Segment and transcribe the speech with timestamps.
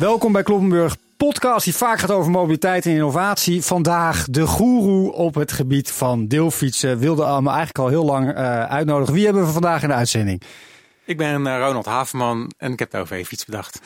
[0.00, 3.62] Welkom bij Kloppenburg podcast die vaak gaat over mobiliteit en innovatie.
[3.62, 6.98] Vandaag de goeroe op het gebied van deelfietsen.
[6.98, 9.14] Wilde allemaal eigenlijk al heel lang uh, uitnodigen.
[9.14, 10.42] Wie hebben we vandaag in de uitzending?
[11.04, 13.80] Ik ben uh, Ronald Havenman en ik heb de OV-fiets bedacht.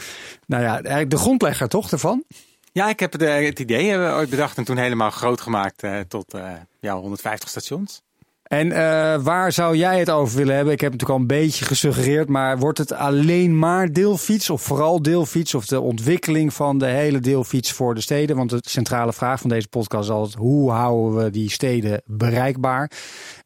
[0.47, 2.25] Nou ja, eigenlijk de grondlegger toch ervan?
[2.73, 6.35] Ja, ik heb het, het idee ooit bedacht en toen helemaal groot gemaakt uh, tot
[6.81, 8.03] ja, 150 stations.
[8.45, 8.77] En uh,
[9.23, 10.73] waar zou jij het over willen hebben?
[10.73, 14.63] Ik heb het natuurlijk al een beetje gesuggereerd, maar wordt het alleen maar deelfiets of
[14.63, 18.37] vooral deelfiets of de ontwikkeling van de hele deelfiets voor de steden?
[18.37, 22.91] Want de centrale vraag van deze podcast is altijd hoe houden we die steden bereikbaar,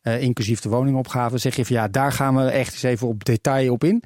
[0.03, 1.39] uh, inclusief de woningopgave.
[1.39, 4.03] Zeg je van ja, daar gaan we echt eens even op detail op in.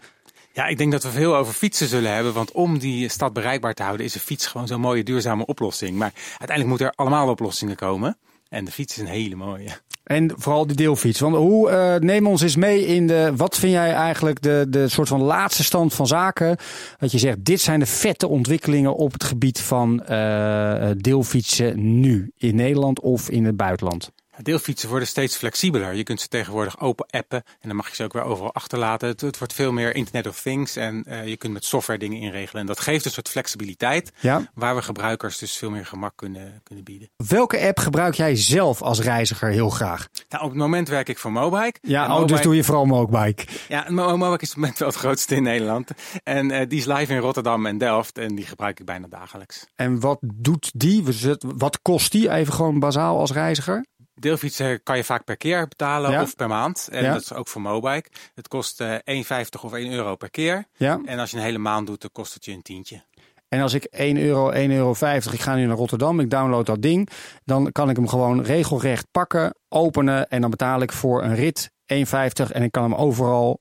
[0.53, 2.33] Ja, ik denk dat we veel over fietsen zullen hebben.
[2.33, 5.97] Want om die stad bereikbaar te houden, is een fiets gewoon zo'n mooie duurzame oplossing.
[5.97, 8.19] Maar uiteindelijk moeten er allemaal oplossingen komen.
[8.49, 9.69] En de fiets is een hele mooie.
[10.05, 11.21] En vooral die deelfiets.
[11.21, 13.33] Want hoe uh, neem ons eens mee in de.
[13.37, 16.57] Wat vind jij eigenlijk de, de soort van laatste stand van zaken?
[16.99, 22.33] Dat je zegt, dit zijn de vette ontwikkelingen op het gebied van uh, deelfietsen nu
[22.37, 24.11] in Nederland of in het buitenland.
[24.37, 25.95] Deelfietsen worden steeds flexibeler.
[25.95, 29.09] Je kunt ze tegenwoordig open appen en dan mag je ze ook weer overal achterlaten.
[29.09, 32.19] Het, het wordt veel meer Internet of Things en uh, je kunt met software dingen
[32.19, 32.61] inregelen.
[32.61, 34.51] En dat geeft een soort flexibiliteit ja.
[34.55, 37.11] waar we gebruikers dus veel meer gemak kunnen, kunnen bieden.
[37.29, 40.09] Welke app gebruik jij zelf als reiziger heel graag?
[40.29, 41.79] Nou, op het moment werk ik voor Mobike.
[41.83, 42.33] Ja, oh, Mobike...
[42.33, 43.45] dus doe je vooral Mobike.
[43.69, 45.91] Ja, Mobike is op het moment wel het grootste in Nederland.
[46.23, 49.67] En uh, die is live in Rotterdam en Delft en die gebruik ik bijna dagelijks.
[49.75, 51.05] En wat doet die?
[51.39, 53.85] Wat kost die even gewoon bazaal als reiziger?
[54.23, 56.89] Deelfietsen kan je vaak per keer betalen of per maand.
[56.91, 58.11] En dat is ook voor Mobike.
[58.35, 60.65] Het kost uh, eh, 1,50 of 1 euro per keer.
[60.77, 61.01] Ja.
[61.05, 63.05] En als je een hele maand doet, dan kost het je een tientje.
[63.49, 64.91] En als ik 1 euro, 1,50 euro,
[65.33, 67.09] ik ga nu naar Rotterdam, ik download dat ding.
[67.45, 71.71] Dan kan ik hem gewoon regelrecht pakken, openen en dan betaal ik voor een rit
[71.95, 73.61] 1,50 en ik kan hem overal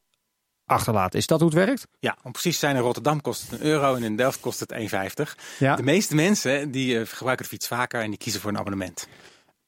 [0.66, 1.20] achterlaten.
[1.20, 1.88] Is dat hoe het werkt?
[2.00, 4.60] Ja, om precies te zijn in Rotterdam kost het een euro en in Delft kost
[4.60, 4.78] het 1,50.
[5.60, 5.76] Ja.
[5.76, 9.08] De meeste mensen die uh, gebruiken de fiets vaker en die kiezen voor een abonnement.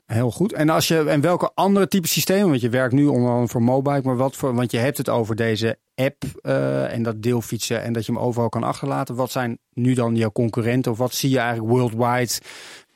[0.05, 0.53] Heel goed.
[0.53, 2.49] En, als je, en welke andere type systemen?
[2.49, 4.55] Want je werkt nu onder andere voor mobile, maar wat voor?
[4.55, 8.21] Want je hebt het over deze app uh, en dat deelfietsen en dat je hem
[8.21, 9.15] overal kan achterlaten.
[9.15, 12.33] Wat zijn nu dan jouw concurrenten of wat zie je eigenlijk worldwide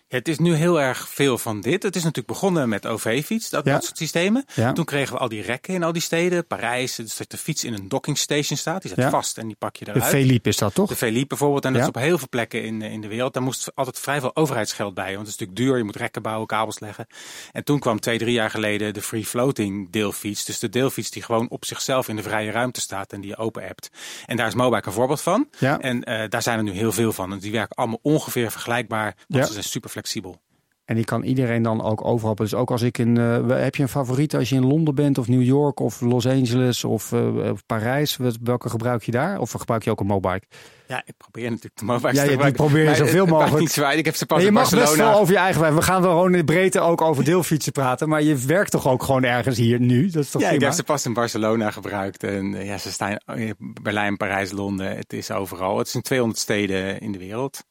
[0.07, 1.83] het is nu heel erg veel van dit.
[1.83, 4.45] Het is natuurlijk begonnen met OV-fiets, dat, dat soort systemen.
[4.73, 6.47] Toen kregen we al die rekken in al die steden.
[6.47, 8.81] Parijs, dus dat de fiets in een dockingstation staat.
[8.81, 10.03] Die zit vast en die pak je eruit.
[10.03, 10.89] De Velip is dat toch?
[10.89, 11.65] De Velip bijvoorbeeld.
[11.65, 13.33] En dat is op heel veel plekken in, in de wereld.
[13.33, 15.15] Daar moest altijd vrij veel overheidsgeld bij.
[15.15, 15.77] Want het is natuurlijk duur.
[15.77, 17.07] Je moet rekken bouwen, kabels leggen.
[17.51, 20.45] En toen kwam twee, drie jaar geleden de free floating deelfiets.
[20.45, 23.37] Dus de deelfiets die gewoon op zichzelf in de vrije ruimte staat en die je
[23.37, 23.89] open hebt.
[24.25, 25.47] En daar is Mobike een voorbeeld van.
[25.59, 27.31] En uh, daar zijn er nu heel veel van.
[27.31, 29.15] En die werken allemaal ongeveer vergelijkbaar.
[29.27, 30.41] Want ze zijn super flexibel.
[30.85, 32.35] En die kan iedereen dan ook overal.
[32.35, 33.15] Dus ook als ik in.
[33.15, 36.27] Uh, heb je een favoriet als je in Londen bent, of New York, of Los
[36.27, 38.17] Angeles, of, uh, Parijs?
[38.43, 39.39] Welke gebruik je daar?
[39.39, 40.45] Of gebruik je ook een mobike?
[40.87, 42.63] Ja, ik probeer natuurlijk de mobike ja, te gebruiken.
[42.63, 43.59] Ja, probeer je zoveel mogelijk.
[43.59, 43.95] Niet zwaar.
[43.95, 46.31] Ik heb ze pas je mag best wel over je eigen We gaan wel gewoon
[46.31, 48.09] in de breedte ook over deelfietsen praten.
[48.09, 50.09] Maar je werkt toch ook gewoon ergens hier nu?
[50.09, 50.63] Dat is toch ja, prima?
[50.63, 52.23] ik heb ze pas in Barcelona gebruikt.
[52.23, 54.97] En ja, ze staan in Berlijn, Parijs, Londen.
[54.97, 55.77] Het is overal.
[55.77, 57.63] Het is in 200 steden in de wereld.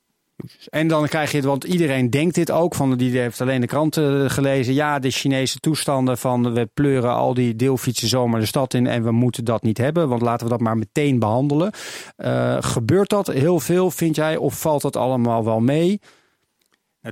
[0.68, 3.66] En dan krijg je het, want iedereen denkt dit ook, van die heeft alleen de
[3.66, 4.74] kranten gelezen.
[4.74, 9.02] Ja, de Chinese toestanden van we pleuren al die deelfietsen zomaar de stad in en
[9.02, 11.72] we moeten dat niet hebben, want laten we dat maar meteen behandelen.
[12.16, 16.00] Uh, gebeurt dat heel veel, vind jij, of valt dat allemaal wel mee?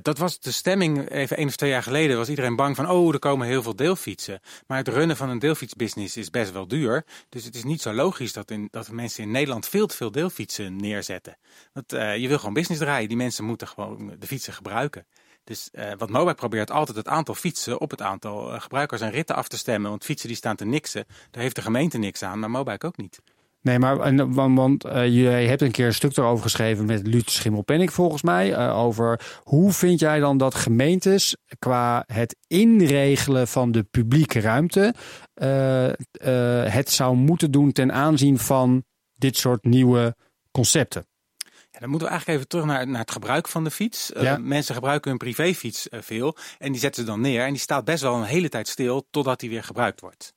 [0.03, 2.17] Dat was de stemming even één of twee jaar geleden.
[2.17, 4.41] Was iedereen bang van, oh, er komen heel veel deelfietsen.
[4.67, 7.05] Maar het runnen van een deelfietsbusiness is best wel duur.
[7.29, 10.11] Dus het is niet zo logisch dat, in, dat mensen in Nederland veel te veel
[10.11, 11.37] deelfietsen neerzetten.
[11.73, 13.09] Want uh, je wil gewoon business draaien.
[13.09, 15.07] Die mensen moeten gewoon de fietsen gebruiken.
[15.45, 19.11] Dus uh, wat Mobike probeert altijd het aantal fietsen op het aantal uh, gebruikers en
[19.11, 19.91] ritten af te stemmen.
[19.91, 22.97] Want fietsen die staan te niksen, daar heeft de gemeente niks aan, maar Mobike ook
[22.97, 23.21] niet.
[23.65, 27.07] Nee, maar en, want, want uh, je hebt een keer een stuk erover geschreven met
[27.07, 28.51] Lut Schimmelpenning volgens mij.
[28.51, 34.95] Uh, over hoe vind jij dan dat gemeentes qua het inregelen van de publieke ruimte
[35.35, 35.89] uh,
[36.73, 38.85] het zou moeten doen ten aanzien van
[39.15, 40.17] dit soort nieuwe
[40.51, 41.07] concepten?
[41.71, 44.13] Ja, dan moeten we eigenlijk even terug naar, naar het gebruik van de fiets.
[44.21, 44.37] Ja.
[44.37, 47.45] mensen gebruiken hun privéfiets veel en die zetten ze dan neer.
[47.45, 50.34] En die staat best wel een hele tijd stil totdat die weer gebruikt wordt.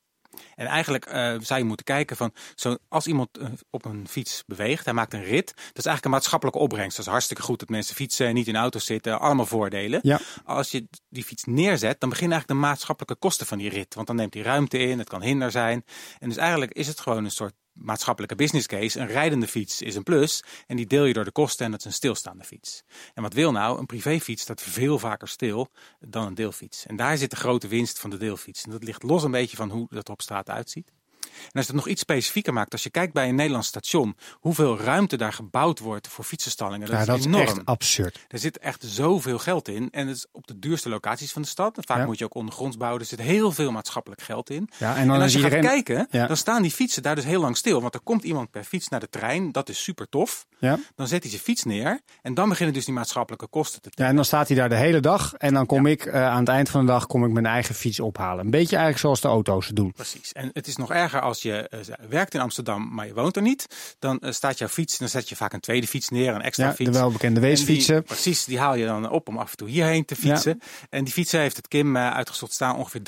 [0.56, 4.44] En eigenlijk uh, zou je moeten kijken van, zo, als iemand uh, op een fiets
[4.46, 6.98] beweegt, hij maakt een rit, dat is eigenlijk een maatschappelijke opbrengst.
[6.98, 10.00] Dat is hartstikke goed dat mensen fietsen, niet in auto's zitten, allemaal voordelen.
[10.04, 10.20] Ja.
[10.46, 13.96] Als je die fiets neerzet, dan beginnen eigenlijk de maatschappelijke kosten van die rit.
[13.96, 15.86] Want dan neemt hij ruimte in, het kan hinder zijn.
[16.20, 19.00] En dus eigenlijk is het gewoon een soort maatschappelijke business case.
[19.00, 21.80] Een rijdende fiets is een plus en die deel je door de kosten en dat
[21.80, 22.84] is een stilstaande fiets.
[23.14, 23.80] En wat wil nou?
[23.80, 26.86] Een privéfiets staat veel vaker stil dan een deelfiets.
[26.86, 28.64] En daar zit de grote winst van de deelfiets.
[28.64, 30.92] En dat ligt los een beetje van hoe dat op straat uitziet.
[31.28, 34.16] En als je het nog iets specifieker maakt, als je kijkt bij een Nederlands station,
[34.34, 37.42] hoeveel ruimte daar gebouwd wordt voor fietsenstallingen, dat, ja, is, enorm.
[37.42, 38.26] echt absurd.
[38.28, 39.90] Er zit echt zoveel geld in.
[39.92, 41.78] En het is op de duurste locaties van de stad.
[41.78, 43.02] En vaak moet je ook ondergronds bouwen.
[43.02, 44.70] Er zit heel veel maatschappelijk geld in.
[44.78, 45.64] Ja, en, dan als je iedereen...
[45.64, 47.82] gaat kijken, dan staan die fietsen daar dus heel lang stil.
[47.82, 49.52] Want er komt iemand per fiets naar de trein.
[49.52, 50.46] Dat is super tof.
[50.60, 50.80] Ja.
[50.96, 52.02] Dan zet hij zijn fiets neer.
[52.22, 54.76] En dan beginnen dus die maatschappelijke kosten te Ja, en dan staat hij daar de
[54.76, 55.34] hele dag.
[55.34, 57.76] En dan kom ik uh, aan het eind van de dag kom ik mijn eigen
[57.76, 58.46] fiets ophalen.
[58.46, 59.92] Een beetje eigenlijk zoals de auto's doen.
[59.92, 60.32] Precies.
[60.32, 63.42] En het is nog erger als je uh, werkt in Amsterdam, maar je woont er
[63.42, 63.96] niet.
[64.00, 64.98] Dan uh, staat jouw fiets.
[64.98, 66.92] Dan zet je vaak een tweede fiets neer, een extra ja, fiets.
[66.92, 68.04] De welbekende weesfietsen.
[68.04, 70.62] precies, die haal je dan op om af en toe hierheen te fietsen.
[70.90, 73.02] En die fietsen heeft het Kim uitgezocht staan ongeveer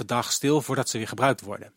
[0.00, 1.72] 3,5 dag stil voordat ze weer gebruikt worden.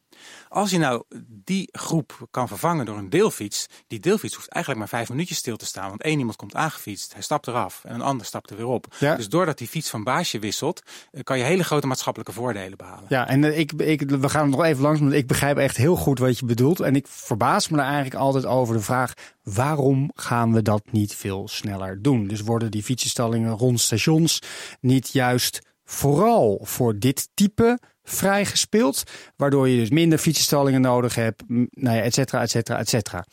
[0.49, 4.99] Als je nou die groep kan vervangen door een deelfiets, die deelfiets hoeft eigenlijk maar
[4.99, 5.89] vijf minuutjes stil te staan.
[5.89, 8.95] Want één iemand komt aangefietst, hij stapt eraf en een ander stapt er weer op.
[8.99, 10.81] Dus doordat die fiets van baasje wisselt,
[11.11, 13.05] eh, kan je hele grote maatschappelijke voordelen behalen.
[13.07, 15.95] Ja, en eh, ik, ik, we gaan nog even langs, want ik begrijp echt heel
[15.95, 16.79] goed wat je bedoelt.
[16.79, 19.13] En ik verbaas me er eigenlijk altijd over de vraag,
[19.43, 22.27] waarom gaan we dat niet veel sneller doen?
[22.27, 24.39] Dus worden die fietsenstallingen rond stations
[24.79, 29.03] niet juist vooral voor dit type vrijgespeeld.
[29.35, 33.25] Waardoor je dus minder fietsenstallingen nodig hebt, nou ja, et cetera, et cetera, et cetera.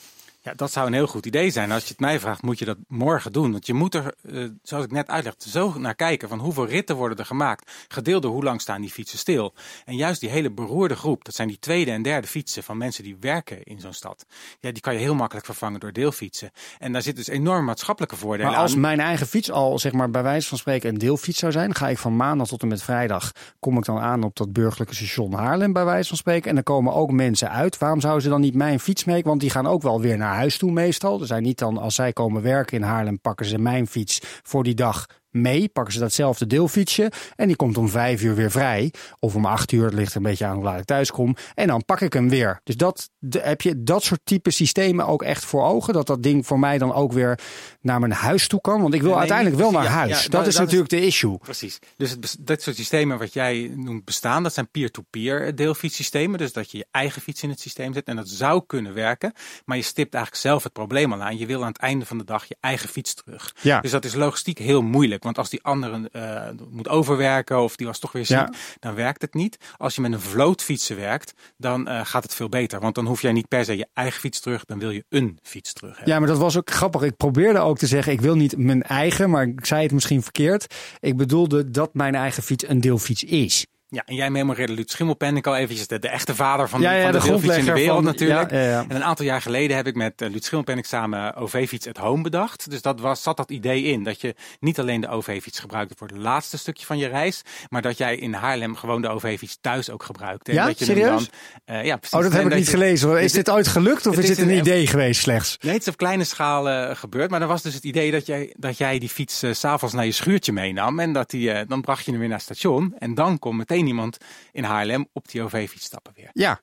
[0.45, 1.73] Ja, dat zou een heel goed idee zijn.
[1.73, 3.53] Als je het mij vraagt, moet je dat morgen doen.
[3.53, 6.97] Want je moet er, uh, zoals ik net uitlegde, zo naar kijken van hoeveel ritten
[6.97, 7.71] worden er gemaakt.
[7.89, 9.55] Gedeeld door hoe lang staan die fietsen stil.
[9.85, 13.05] En juist die hele beroerde groep, dat zijn die tweede en derde fietsen van mensen
[13.05, 14.27] die werken in zo'n stad.
[14.61, 16.51] Ja, die kan je heel makkelijk vervangen door deelfietsen.
[16.79, 20.11] En daar zit dus enorm maatschappelijke voordelen maar als mijn eigen fiets al, zeg maar,
[20.11, 22.83] bij wijze van spreken een deelfiets zou zijn, ga ik van maandag tot en met
[22.83, 26.49] vrijdag, kom ik dan aan op dat burgerlijke station Haarlem, bij wijze van spreken.
[26.49, 27.79] En dan komen ook mensen uit.
[27.79, 29.23] Waarom zouden ze dan niet mijn fiets mee?
[29.23, 31.21] Want die gaan ook wel weer naar huis toe meestal.
[31.21, 34.65] Er zijn niet dan, als zij komen werken in Haarlem, pakken ze mijn fiets voor
[34.65, 38.93] die dag mee, pakken ze datzelfde deelfietsje en die komt om vijf uur weer vrij.
[39.19, 41.37] Of om acht uur, het ligt een beetje aan hoe laat ik thuis kom.
[41.55, 42.61] En dan pak ik hem weer.
[42.65, 45.95] Dus dat, heb je dat soort type systemen ook echt voor ogen?
[45.95, 47.39] Dat dat ding voor mij dan ook weer
[47.81, 48.83] naar mijn huis toe kan?
[48.83, 50.27] Want ik wil uiteindelijk wel naar huis.
[50.27, 51.39] dat, is natuurlijk de issue.
[51.39, 51.79] Precies.
[51.97, 56.39] Dus het, dat soort systemen wat jij noemt bestaan, dat zijn peer-to-peer deelfietssystemen.
[56.39, 59.33] Dus dat je je eigen fiets in het systeem zet en dat zou kunnen werken.
[59.65, 61.39] Maar je stipt eigenlijk zelf het probleem al aan.
[61.39, 63.55] Je wil aan het einde van de dag je eigen fiets terug.
[63.61, 63.81] Ja.
[63.81, 65.22] Dus dat is logistiek heel moeilijk.
[65.23, 68.49] Want als die andere uh, moet overwerken of die was toch weer ziek,
[68.79, 69.57] dan werkt het niet.
[69.77, 72.81] Als je met een vlootfietsen werkt, dan uh, gaat het veel beter.
[72.81, 75.39] Want dan hoef jij niet per se je eigen fiets terug, dan wil je een
[75.43, 76.13] fiets terug hebben.
[76.13, 77.03] Ja, maar dat was ook grappig.
[77.03, 80.23] Ik probeerde ook te zeggen, ik wil niet mijn eigen, maar ik zei het misschien
[80.23, 80.75] verkeerd.
[81.01, 83.67] Ik bedoelde dat mijn eigen fiets een deelfiets is.
[83.93, 87.13] Ja, en jij memoreerde Luut Schimmelpenninck al eventjes, de, de, echte vader van, ja, van
[87.13, 88.51] de, de in de wereld van, natuurlijk.
[88.51, 91.97] Ja, en een aantal jaar geleden heb ik met uh, Luut Schimmelpenninck samen OV-fiets at
[91.97, 92.71] home bedacht.
[92.71, 96.07] Dus dat was, zat dat idee in, dat je niet alleen de OV-fiets gebruikte voor
[96.07, 99.91] het laatste stukje van je reis, maar dat jij in Haarlem gewoon de OV-fiets thuis
[99.91, 100.53] ook gebruikte.
[100.53, 101.31] Ja, dat je serieus?
[101.65, 102.19] Dan, uh, ja, precies.
[102.19, 103.09] Oh, dat heb ik niet gelezen.
[103.09, 103.21] Hoor.
[103.21, 105.57] Is dit ooit gelukt of is, dit een, een idee geweest slechts?
[105.61, 108.27] Nee, het is op kleine schaal uh, gebeurd, maar dan was dus het idee dat
[108.27, 111.81] jij, dat jij die fiets s s'avonds naar je schuurtje meenam en dat die, dan
[111.81, 114.17] bracht je hem weer naar het station en dan kon meteen iemand
[114.53, 116.31] in Haarlem op die OV-fiets stappen weer.
[116.33, 116.61] Ja.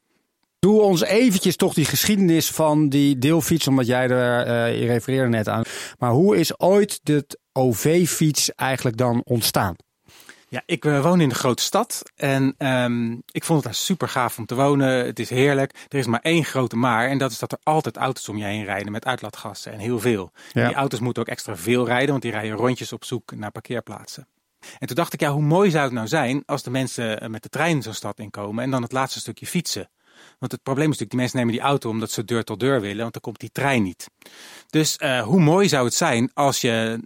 [0.59, 5.29] Doe ons eventjes toch die geschiedenis van die deelfiets, omdat jij er, uh, je refereerde
[5.29, 5.63] net aan.
[5.97, 9.75] Maar hoe is ooit de OV-fiets eigenlijk dan ontstaan?
[10.49, 14.09] Ja, ik uh, woon in de grote stad en um, ik vond het daar super
[14.09, 15.05] gaaf om te wonen.
[15.05, 15.85] Het is heerlijk.
[15.87, 18.43] Er is maar één grote maar en dat is dat er altijd auto's om je
[18.43, 20.31] heen rijden met uitlaatgassen en heel veel.
[20.51, 20.67] Ja.
[20.67, 24.27] die auto's moeten ook extra veel rijden, want die rijden rondjes op zoek naar parkeerplaatsen.
[24.79, 27.29] En toen dacht ik, ja, hoe mooi zou het nou zijn als de mensen eh,
[27.29, 29.89] met de trein zo'n stad inkomen en dan het laatste stukje fietsen.
[30.39, 32.81] Want het probleem is natuurlijk, die mensen nemen die auto omdat ze deur tot deur
[32.81, 34.09] willen, want dan komt die trein niet.
[34.69, 36.99] Dus uh, hoe mooi zou het zijn als je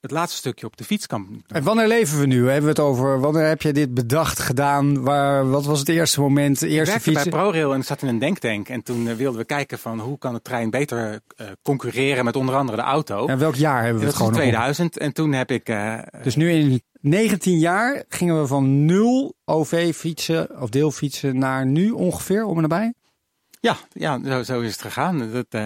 [0.00, 1.42] het laatste stukje op de fiets kan.
[1.46, 2.44] En wanneer leven we nu?
[2.44, 3.20] Hebben we het over?
[3.20, 5.02] Wanneer heb je dit bedacht gedaan?
[5.02, 6.58] Waar, wat was het eerste moment?
[6.60, 8.68] De eerste ik werkte bij ProRail en zat in een denktank.
[8.68, 12.36] En toen uh, wilden we kijken van hoe kan de trein beter uh, concurreren met
[12.36, 13.26] onder andere de auto.
[13.26, 14.32] En welk jaar hebben we het gewoon?
[14.32, 14.98] 2000.
[14.98, 15.68] En toen heb ik.
[15.68, 21.90] Uh, dus nu in 19 jaar gingen we van nul OV-fietsen of deelfietsen naar nu
[21.90, 22.94] ongeveer om en nabij?
[23.60, 25.30] Ja, ja zo, zo is het gegaan.
[25.32, 25.60] Dat,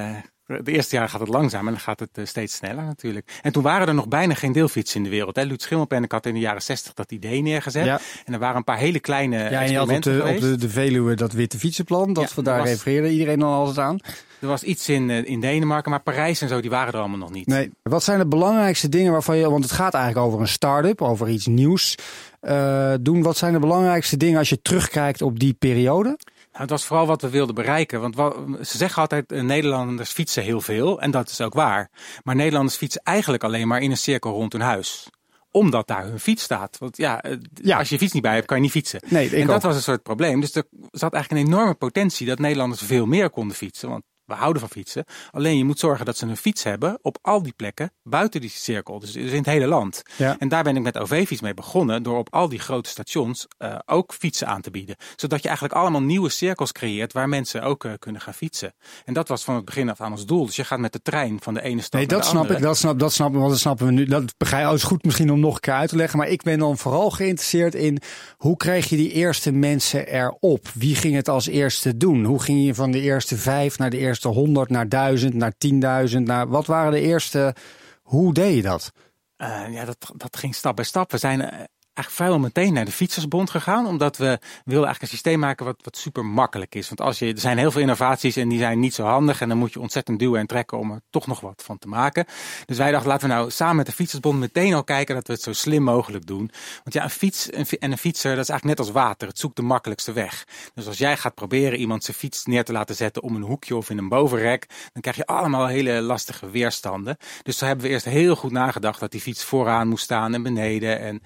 [0.46, 3.40] de eerste jaar gaat het langzaam en dan gaat het eh, steeds sneller natuurlijk.
[3.42, 5.36] En toen waren er nog bijna geen deelfietsen in de wereld.
[5.36, 5.42] Hè.
[5.42, 7.86] Luut Schimmelpenninck had in de jaren 60 dat idee neergezet.
[8.24, 10.56] En er waren een paar hele kleine ja, en je had op de, op de,
[10.56, 12.12] de Veluwe dat witte fietsenplan.
[12.12, 13.98] Dat we daar was, refereerde iedereen dan altijd aan.
[14.40, 17.18] Er was iets in, eh, in Denemarken, maar Parijs en zo, die waren er allemaal
[17.18, 17.46] nog niet.
[17.46, 17.70] Nee.
[17.82, 21.28] Wat zijn de belangrijkste dingen waarvan je, want het gaat eigenlijk over een start-up, over
[21.28, 21.96] iets nieuws
[22.42, 23.22] uh, doen.
[23.22, 26.18] Wat zijn de belangrijkste dingen als je terugkijkt op die periode?
[26.52, 28.00] Nou, het was vooral wat we wilden bereiken.
[28.00, 31.00] Want wat, ze zeggen altijd, uh, Nederlanders fietsen heel veel.
[31.00, 31.90] En dat is ook waar.
[32.22, 35.08] Maar Nederlanders fietsen eigenlijk alleen maar in een cirkel rond hun huis.
[35.50, 36.78] omdat daar hun fiets staat.
[36.78, 39.00] Want ja, ja, als je je fiets niet bij hebt, kan je niet fietsen.
[39.08, 40.40] Nee, en dat was een soort probleem.
[40.40, 43.88] Dus er zat eigenlijk een enorme potentie dat Nederlanders veel meer konden fietsen.
[43.88, 45.04] Want we houden van fietsen.
[45.30, 48.50] Alleen je moet zorgen dat ze een fiets hebben op al die plekken buiten die
[48.50, 48.98] cirkel.
[48.98, 50.02] Dus, dus in het hele land.
[50.16, 50.36] Ja.
[50.38, 52.02] En daar ben ik met OV-fiets mee begonnen.
[52.02, 54.96] Door op al die grote stations uh, ook fietsen aan te bieden.
[55.16, 58.74] Zodat je eigenlijk allemaal nieuwe cirkels creëert waar mensen ook uh, kunnen gaan fietsen.
[59.04, 60.46] En dat was van het begin af aan ons doel.
[60.46, 62.42] Dus je gaat met de trein van de ene stad nee, naar dat de snap
[62.42, 62.58] andere.
[62.58, 62.64] ik.
[62.64, 63.48] Dat snap, dat snappen we.
[63.48, 64.04] Dat snappen we nu.
[64.04, 64.74] Dat begrijp ik.
[64.74, 66.18] is goed misschien om nog een keer uit te leggen.
[66.18, 67.98] Maar ik ben dan vooral geïnteresseerd in
[68.36, 70.68] hoe kreeg je die eerste mensen erop?
[70.74, 72.24] Wie ging het als eerste doen?
[72.24, 76.26] Hoe ging je van de eerste vijf naar de eerste honderd naar duizend, naar tienduizend,
[76.26, 77.54] naar wat waren de eerste?
[78.02, 78.92] Hoe deed je dat?
[79.36, 81.10] Uh, ja, dat, dat ging stap bij stap.
[81.10, 81.48] We zijn uh,
[81.94, 83.86] eigenlijk vrijwel meteen naar de Fietsersbond gegaan.
[83.86, 86.88] Omdat we wilden eigenlijk een systeem maken wat, wat super makkelijk is.
[86.88, 89.40] Want als je, er zijn heel veel innovaties en die zijn niet zo handig.
[89.40, 91.88] En dan moet je ontzettend duwen en trekken om er toch nog wat van te
[91.88, 92.26] maken.
[92.66, 95.32] Dus wij dachten, laten we nou samen met de Fietsersbond meteen al kijken dat we
[95.32, 96.50] het zo slim mogelijk doen.
[96.82, 99.28] Want ja, een fiets en een fietser, dat is eigenlijk net als water.
[99.28, 100.46] Het zoekt de makkelijkste weg.
[100.74, 103.76] Dus als jij gaat proberen iemand zijn fiets neer te laten zetten om een hoekje
[103.76, 104.66] of in een bovenrek.
[104.92, 107.16] Dan krijg je allemaal hele lastige weerstanden.
[107.42, 110.42] Dus toen hebben we eerst heel goed nagedacht dat die fiets vooraan moest staan en
[110.42, 111.00] beneden.
[111.00, 111.22] En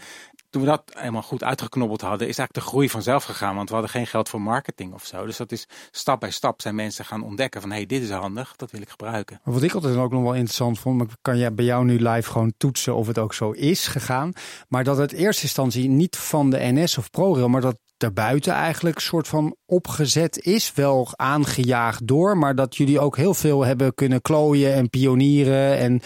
[0.50, 3.56] toen we dat helemaal goed uitgeknobbeld hadden, is eigenlijk de groei vanzelf gegaan.
[3.56, 5.26] Want we hadden geen geld voor marketing of zo.
[5.26, 8.10] Dus dat is stap bij stap zijn mensen gaan ontdekken van hé, hey, dit is
[8.10, 9.40] handig, dat wil ik gebruiken.
[9.44, 12.30] Wat ik altijd ook nog wel interessant vond, maar kan jij bij jou nu live
[12.30, 14.32] gewoon toetsen of het ook zo is gegaan.
[14.68, 18.52] Maar dat het in eerste instantie niet van de NS of ProRail, maar dat daarbuiten
[18.52, 20.72] eigenlijk soort van opgezet is.
[20.74, 25.78] Wel aangejaagd door, maar dat jullie ook heel veel hebben kunnen klooien en pionieren.
[25.78, 26.00] En,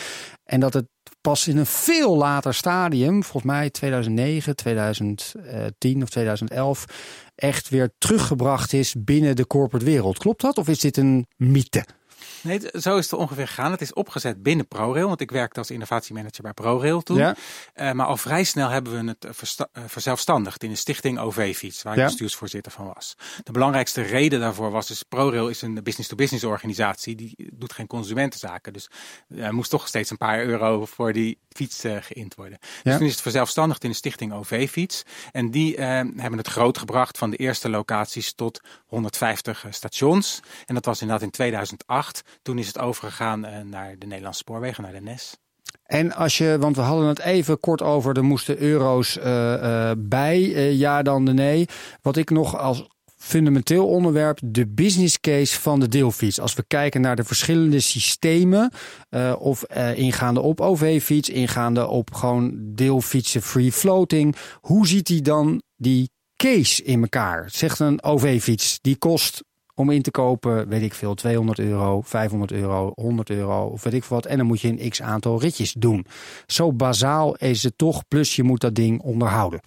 [0.44, 0.86] en dat het
[1.20, 6.84] pas in een veel later stadium, volgens mij 2009, 2010 of 2011,
[7.34, 10.18] echt weer teruggebracht is binnen de corporate wereld.
[10.18, 11.84] Klopt dat of is dit een mythe?
[12.42, 13.70] Nee, zo is het ongeveer gegaan.
[13.70, 17.16] Het is opgezet binnen ProRail, want ik werkte als innovatiemanager bij ProRail toen.
[17.16, 17.36] Ja.
[17.76, 21.92] Uh, maar al vrij snel hebben we het uh, verzelfstandigd in de stichting OV-fiets, waar
[21.92, 22.04] ik ja.
[22.04, 23.16] bestuursvoorzitter van was.
[23.42, 28.72] De belangrijkste reden daarvoor was dus ProRail is een business-to-business organisatie, die doet geen consumentenzaken.
[28.72, 28.90] Dus
[29.36, 32.58] er moest toch steeds een paar euro voor die fiets geïnd worden.
[32.82, 35.02] Dus toen is het verzelfstandigd in de stichting OV-fiets.
[35.32, 40.40] En die hebben het groot gebracht van de eerste locaties tot 150 stations.
[40.66, 42.22] En dat was inderdaad in 2008.
[42.42, 45.36] Toen is het overgegaan uh, naar de Nederlandse spoorwegen, naar de NS.
[45.82, 50.40] En als je, want we hadden het even kort over, er moesten euro's uh, bij,
[50.74, 51.68] ja dan de nee.
[52.02, 56.40] Wat ik nog als fundamenteel onderwerp, de business case van de deelfiets.
[56.40, 58.72] Als we kijken naar de verschillende systemen,
[59.38, 64.36] of ingaande op OV-fiets, ingaande op gewoon deelfietsen free floating.
[64.60, 67.50] Hoe ziet die dan die case in elkaar?
[67.50, 69.42] Zegt een OV-fiets, die kost
[69.80, 73.94] om in te kopen, weet ik veel, 200 euro, 500 euro, 100 euro of weet
[73.94, 74.26] ik veel wat.
[74.26, 76.06] En dan moet je een x aantal ritjes doen.
[76.46, 79.60] Zo bazaal is het toch, plus je moet dat ding onderhouden.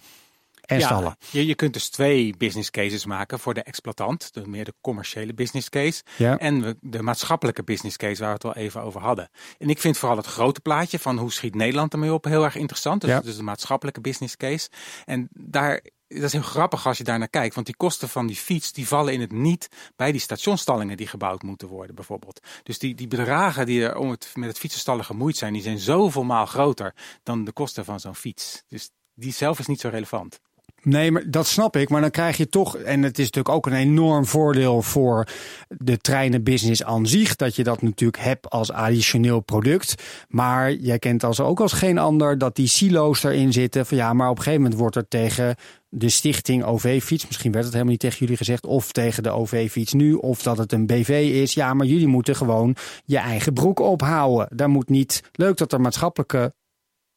[0.64, 1.16] En ja, stallen.
[1.30, 5.34] Je, je kunt dus twee business cases maken voor de exploitant, de meer de commerciële
[5.34, 6.38] business case, ja.
[6.38, 9.28] en de maatschappelijke business case waar we het al even over hadden.
[9.58, 12.56] En ik vind vooral het grote plaatje van hoe schiet Nederland ermee op heel erg
[12.56, 13.00] interessant.
[13.00, 13.20] Dus, ja.
[13.20, 14.68] dus de maatschappelijke business case.
[15.04, 15.80] En daar
[16.14, 17.54] dat is heel grappig als je daar naar kijkt.
[17.54, 21.06] Want die kosten van die fiets die vallen in het niet bij die stationstallingen die
[21.06, 22.40] gebouwd moeten worden, bijvoorbeeld.
[22.62, 25.78] Dus die, die bedragen die er om het, met het fietsenstallen gemoeid zijn, die zijn
[25.78, 28.62] zoveel maal groter dan de kosten van zo'n fiets.
[28.68, 30.40] Dus die zelf is niet zo relevant.
[30.84, 31.88] Nee, maar dat snap ik.
[31.88, 35.28] Maar dan krijg je toch, en het is natuurlijk ook een enorm voordeel voor
[35.68, 39.94] de treinenbusiness aan zich, dat je dat natuurlijk hebt als additioneel product.
[40.28, 43.86] Maar jij kent als ook als geen ander dat die silo's erin zitten.
[43.86, 45.56] Van ja, maar op een gegeven moment wordt er tegen
[45.96, 49.92] de stichting OV-fiets, misschien werd het helemaal niet tegen jullie gezegd, of tegen de OV-fiets
[49.92, 51.54] nu, of dat het een BV is.
[51.54, 54.56] Ja, maar jullie moeten gewoon je eigen broek ophouden.
[54.56, 56.54] Daar moet niet, leuk dat er maatschappelijke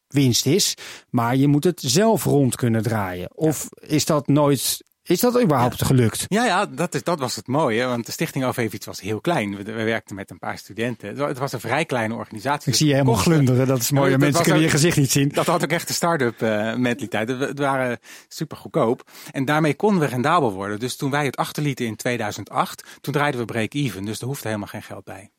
[0.08, 0.74] winst is,
[1.10, 3.36] maar je moet het zelf rond kunnen draaien.
[3.36, 3.88] Of ja.
[3.88, 5.86] is dat nooit is dat überhaupt ja.
[5.86, 6.24] gelukt?
[6.28, 7.86] Ja, ja dat, is, dat was het mooie.
[7.86, 9.56] Want de Stichting OV-fiets was heel klein.
[9.56, 11.16] We, we, werkten met een paar studenten.
[11.16, 12.58] Het was een vrij kleine organisatie.
[12.60, 13.32] Ik dus zie je helemaal kosten.
[13.32, 13.66] glunderen.
[13.66, 14.10] Dat is mooi.
[14.10, 15.28] Ja, Mensen kunnen ook, je gezicht niet zien.
[15.28, 17.28] Dat had ook echt de start-up uh, mentaliteit.
[17.28, 17.98] Het waren
[18.28, 19.10] super goedkoop.
[19.30, 20.78] En daarmee konden we rendabel worden.
[20.78, 24.04] Dus toen wij het achterlieten in 2008, toen draaiden we break-even.
[24.04, 25.30] Dus er hoefde helemaal geen geld bij.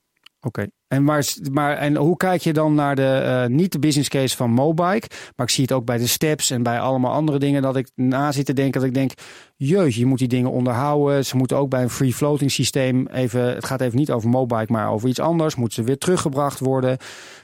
[0.42, 4.10] Oké, en, maar, maar, en hoe kijk je dan naar de, uh, niet de business
[4.10, 7.40] case van Mobike, maar ik zie het ook bij de steps en bij allemaal andere
[7.40, 9.12] dingen dat ik na zit te denken dat ik denk,
[9.56, 11.26] jeetje, je moet die dingen onderhouden.
[11.26, 14.72] Ze moeten ook bij een free floating systeem even, het gaat even niet over Mobike,
[14.72, 16.98] maar over iets anders, moeten ze weer teruggebracht worden.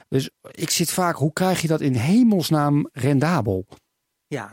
[0.08, 3.66] Dus ik zit vaak, hoe krijg je dat in hemelsnaam rendabel?
[4.28, 4.50] Ja,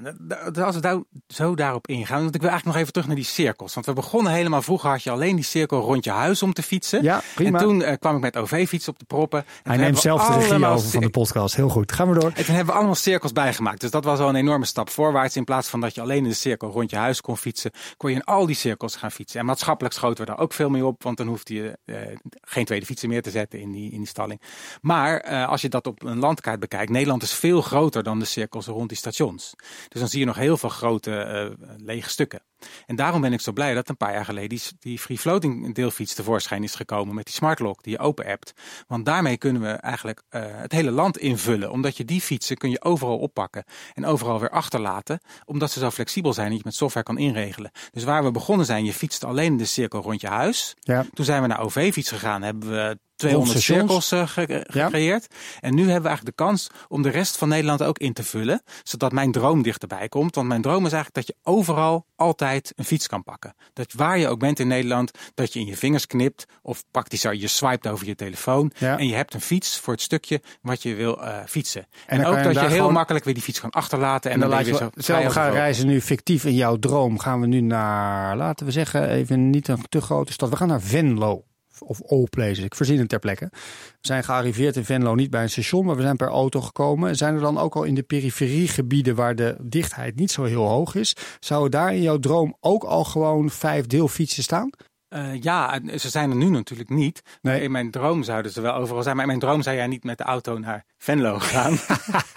[0.56, 3.25] als we daar, zo daarop ingaan, want ik wil eigenlijk nog even terug naar die
[3.25, 3.74] cirkels.
[3.74, 6.63] Want we begonnen helemaal vroeger had je alleen die cirkel rond je huis om te
[6.63, 7.03] fietsen.
[7.03, 7.60] Ja, prima.
[7.60, 9.46] En toen uh, kwam ik met OV-fiets op de proppen.
[9.63, 11.56] Hij neemt zelf de regie over van de podcast.
[11.56, 12.32] Heel goed, gaan we door.
[12.36, 13.82] En toen hebben we allemaal cirkels bijgemaakt.
[13.82, 15.36] Dus dat was al een enorme stap voorwaarts.
[15.36, 18.10] In plaats van dat je alleen in de cirkel rond je huis kon fietsen, kon
[18.10, 19.39] je in al die cirkels gaan fietsen.
[19.39, 21.98] En maatschappelijk schoten we daar ook veel mee op, want dan hoefde je uh,
[22.42, 24.42] geen tweede fietsen meer te zetten in die, in die stalling.
[24.82, 28.25] Maar uh, als je dat op een landkaart bekijkt, Nederland is veel groter dan de
[28.25, 29.53] cirkels rond die stations.
[29.89, 32.41] Dus dan zie je nog heel veel grote uh, lege stukken.
[32.86, 35.75] En daarom ben ik zo blij dat een paar jaar geleden die, die free floating
[35.75, 38.53] deelfiets tevoorschijn is gekomen met die smart lock die je open appt.
[38.88, 41.72] Want daarmee kunnen we eigenlijk uh, het hele land invullen.
[41.72, 45.20] Omdat je die fietsen kun je overal oppakken en overal weer achterlaten.
[45.46, 47.72] Omdat ze zo flexibel zijn dat je met software kan inregelen.
[47.91, 50.75] Dus waar we begonnen zijn, je fietst alleen in de cirkel rond je huis.
[50.79, 51.05] Ja.
[51.13, 55.27] Toen zijn we naar OV-fiets gegaan, hebben we 200 cirkels uh, gecreëerd.
[55.60, 58.24] En nu hebben we eigenlijk de kans om de rest van Nederland ook in te
[58.24, 58.62] vullen.
[58.84, 60.36] Zodat mijn droom dichterbij komt.
[60.36, 63.56] Want mijn droom is eigenlijk dat je overal altijd een fiets kan pakken.
[63.74, 66.46] Dat waar je ook bent in Nederland, dat je in je vingers knipt.
[66.62, 68.72] Of praktisch je swipet over je telefoon.
[68.78, 68.98] Ja.
[68.98, 71.88] En je hebt een fiets voor het stukje wat je wil uh, fietsen.
[72.06, 72.94] En, en ook dat je, heel gewoon...
[72.94, 74.32] makkelijk weer die fiets kan achterlaten.
[74.32, 75.30] En, en dan, dan laat je zo.
[75.30, 77.20] gaan reizen nu fictief in jouw droom.
[77.20, 80.50] Gaan we nu naar, laten we zeggen, even niet een te grote stad.
[80.50, 81.44] We gaan naar Venlo
[81.84, 82.63] of all places.
[82.63, 83.48] Ik verzin het ter plekke.
[83.52, 83.58] We
[84.02, 87.16] zijn gearriveerd in Venlo niet bij een station, maar we zijn per auto gekomen.
[87.16, 90.96] Zijn er dan ook al in de periferiegebieden waar de dichtheid niet zo heel hoog
[90.96, 94.70] is, zouden daar in jouw droom ook al gewoon vijf deelfietsen staan?
[95.15, 97.22] Uh, ja, ze zijn er nu natuurlijk niet.
[97.41, 97.62] Nee.
[97.62, 99.15] In mijn droom zouden ze wel overal zijn.
[99.15, 101.77] Maar in mijn droom zou jij niet met de auto naar Venlo gaan.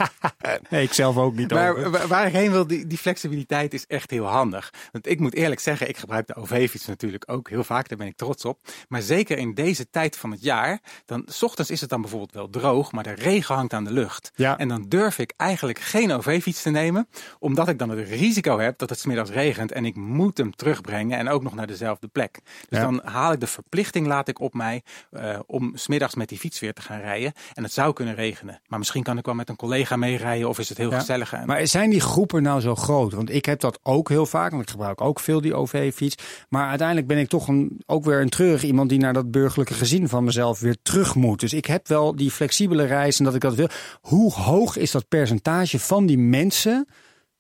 [0.71, 1.51] nee, ik zelf ook niet.
[1.51, 4.73] Maar waar ik heen wil, die, die, flexibiliteit is echt heel handig.
[4.93, 7.89] Want ik moet eerlijk zeggen, ik gebruik de OV-fiets natuurlijk ook heel vaak.
[7.89, 8.59] Daar ben ik trots op.
[8.89, 12.33] Maar zeker in deze tijd van het jaar, dan s ochtends is het dan bijvoorbeeld
[12.33, 14.31] wel droog, maar de regen hangt aan de lucht.
[14.35, 14.59] Ja.
[14.59, 18.79] En dan durf ik eigenlijk geen OV-fiets te nemen, omdat ik dan het risico heb
[18.79, 22.41] dat het smiddags regent en ik moet hem terugbrengen en ook nog naar dezelfde plek.
[22.69, 26.39] Dus dan haal ik de verplichting, laat ik op mij, uh, om smiddags met die
[26.39, 27.33] fiets weer te gaan rijden.
[27.55, 28.61] En het zou kunnen regenen.
[28.67, 31.45] Maar misschien kan ik wel met een collega meerijden of is het heel gezellig.
[31.45, 33.13] Maar zijn die groepen nou zo groot?
[33.13, 36.17] Want ik heb dat ook heel vaak, want ik gebruik ook veel die OV-fiets.
[36.49, 39.75] Maar uiteindelijk ben ik toch een, ook weer een treurig iemand die naar dat burgerlijke
[39.75, 41.41] gezin van mezelf weer terug moet.
[41.41, 43.69] Dus ik heb wel die flexibele reis en dat ik dat wil.
[44.01, 46.87] Hoe hoog is dat percentage van die mensen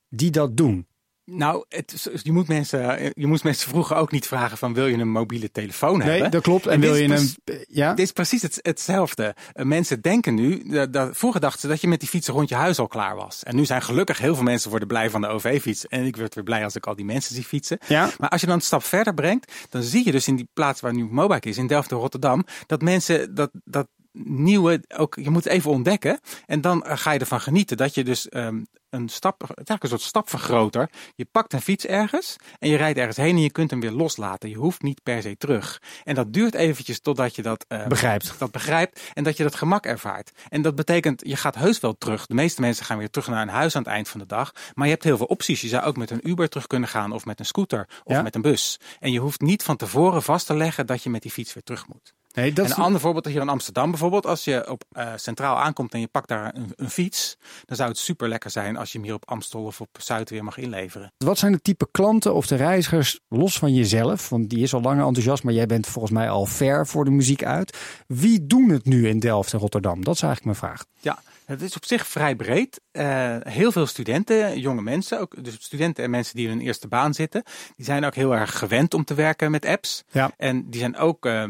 [0.08, 0.86] die dat doen?
[1.30, 4.96] Nou, het, je, moet mensen, je moet mensen vroeger ook niet vragen van wil je
[4.96, 6.20] een mobiele telefoon hebben?
[6.20, 6.66] Nee, dat klopt.
[6.66, 7.28] En, wil je een...
[7.68, 7.94] Ja?
[7.94, 9.34] Dit is precies het, hetzelfde.
[9.52, 12.48] Eh, mensen denken nu, dat, dat, vroeger dachten ze dat je met die fietsen rond
[12.48, 13.42] je huis al klaar was.
[13.42, 15.86] En nu zijn gelukkig heel veel mensen worden blij van de OV-fiets.
[15.86, 17.78] En ik word weer blij als ik al die mensen zie fietsen.
[17.86, 18.10] Ja?
[18.18, 20.80] Maar als je dan een stap verder brengt, dan zie je dus in die plaats
[20.80, 23.86] waar nu Mobike is, in Delft en Rotterdam, dat mensen dat, dat
[24.24, 26.20] nieuwe, ook, je moet even ontdekken.
[26.46, 29.82] En dan eh, ga je ervan genieten dat je dus um, een stap, het eigenlijk
[29.82, 30.90] een soort stapvergroter.
[31.14, 33.90] Je pakt een fiets ergens en je rijdt ergens heen en je kunt hem weer
[33.90, 34.48] loslaten.
[34.48, 35.82] Je hoeft niet per se terug.
[36.04, 38.34] En dat duurt eventjes totdat je dat, uh, begrijpt.
[38.38, 40.32] dat begrijpt en dat je dat gemak ervaart.
[40.48, 42.26] En dat betekent, je gaat heus wel terug.
[42.26, 44.52] De meeste mensen gaan weer terug naar een huis aan het eind van de dag.
[44.74, 45.60] Maar je hebt heel veel opties.
[45.60, 48.34] Je zou ook met een Uber terug kunnen gaan of met een scooter of met
[48.34, 48.80] een bus.
[49.00, 51.62] En je hoeft niet van tevoren vast te leggen dat je met die fiets weer
[51.62, 52.14] terug moet.
[52.36, 54.26] Nee, dat en een ander voorbeeld hier in Amsterdam bijvoorbeeld.
[54.26, 57.36] Als je op uh, Centraal aankomt en je pakt daar een, een, fiets.
[57.64, 60.30] Dan zou het super lekker zijn als je hem hier op Amstel of op Zuid
[60.30, 61.12] weer mag inleveren.
[61.16, 64.28] Wat zijn de type klanten of de reizigers los van jezelf?
[64.28, 67.10] Want die is al langer enthousiast, maar jij bent volgens mij al ver voor de
[67.10, 67.78] muziek uit.
[68.06, 70.04] Wie doen het nu in Delft en Rotterdam?
[70.04, 70.84] Dat is eigenlijk mijn vraag.
[71.00, 72.80] Ja, het is op zich vrij breed.
[72.92, 76.88] Uh, heel veel studenten, jonge mensen, ook dus studenten en mensen die in hun eerste
[76.88, 77.42] baan zitten,
[77.76, 80.04] die zijn ook heel erg gewend om te werken met apps.
[80.10, 80.30] Ja.
[80.36, 81.44] En die zijn ook, uh,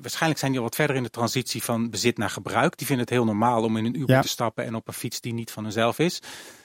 [0.00, 2.78] waarschijnlijk zijn die al wat verder in de transitie van bezit naar gebruik.
[2.78, 5.20] Die vinden het heel normaal om in een Uber te stappen en op een fiets
[5.20, 6.20] die niet van hunzelf is.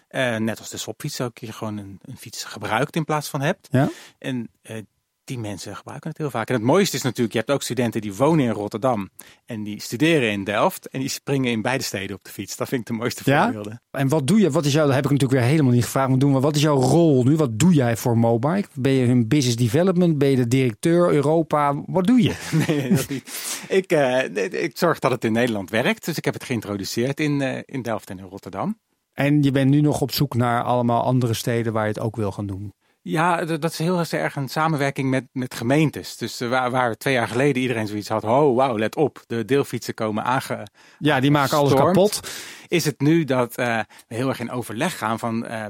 [0.09, 3.41] Uh, net als de swapfiets ook je gewoon een, een, fiets gebruikt in plaats van
[3.41, 3.67] hebt.
[3.71, 3.89] Ja.
[4.17, 4.77] En uh,
[5.25, 6.47] die mensen gebruiken het heel vaak.
[6.47, 9.09] En het mooiste is natuurlijk, je hebt ook studenten die wonen in Rotterdam
[9.45, 12.55] en die studeren in Delft en die springen in beide steden op de fiets.
[12.55, 13.81] Dat vind ik de mooiste voorbeelden.
[13.91, 13.99] Ja?
[13.99, 14.51] En wat doe je?
[14.51, 16.39] Wat is jouw, dat heb ik natuurlijk weer helemaal niet gevraagd, maar doen we.
[16.39, 17.35] Wat is jouw rol nu?
[17.35, 18.67] Wat doe jij voor Mobike?
[18.73, 20.17] Ben je hun business development?
[20.17, 21.83] Ben je de directeur Europa?
[21.85, 22.35] Wat doe je?
[22.67, 23.63] nee, dat niet.
[23.67, 27.41] Ik, uh, ik zorg dat het in Nederland werkt, dus ik heb het geïntroduceerd in,
[27.41, 28.79] uh, in Delft en in Rotterdam.
[29.13, 32.15] En je bent nu nog op zoek naar allemaal andere steden waar je het ook
[32.15, 32.73] wil gaan doen?
[33.07, 36.17] Ja, dat is heel erg een samenwerking met, met gemeentes.
[36.17, 39.45] Dus uh, waar, waar twee jaar geleden iedereen zoiets had, oh wauw, let op, de
[39.45, 40.67] deelfietsen komen aange...
[40.99, 42.19] Ja, die maken alles kapot.
[42.67, 45.65] Is het nu dat uh, we heel erg in overleg gaan van uh,